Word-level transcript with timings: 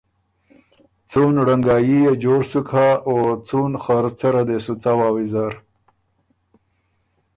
څُون 1.09 1.33
ړنګايي 1.47 1.97
يې 2.05 2.13
جوړ 2.23 2.41
سُک 2.51 2.67
هۀ 2.75 2.89
او 3.07 3.15
څُون 3.47 3.71
خرڅۀ 3.83 4.29
ره 4.33 4.43
دې 4.47 4.57
سُو 4.65 4.73
څوا 4.83 5.07
ویزر 5.15 5.53